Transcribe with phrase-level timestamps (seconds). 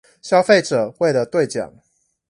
[0.19, 1.71] 消費者為了對獎